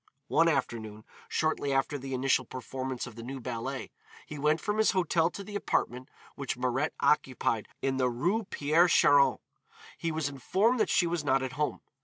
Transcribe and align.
One 0.29 0.47
afternoon, 0.47 1.03
shortly 1.27 1.71
after 1.71 1.99
the 1.99 2.15
initial 2.15 2.43
performance 2.43 3.05
of 3.05 3.13
the 3.15 3.21
new 3.21 3.39
ballet, 3.39 3.91
he 4.25 4.39
went 4.39 4.59
from 4.59 4.79
his 4.79 4.93
hotel 4.93 5.29
to 5.29 5.43
the 5.43 5.55
apartment 5.55 6.09
which 6.33 6.57
Mirette 6.57 6.95
occupied 7.01 7.67
in 7.83 7.97
the 7.97 8.09
Rue 8.09 8.45
Pierre 8.45 8.87
Charon. 8.87 9.37
He 9.99 10.11
was 10.11 10.27
informed 10.27 10.79
that 10.79 10.89
she 10.89 11.05
was 11.05 11.23
not 11.23 11.43
at 11.43 11.51
home. 11.51 11.81